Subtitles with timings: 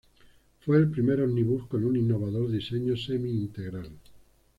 [0.61, 3.91] Fue el primer ómnibus con un innovador diseño semi-integral.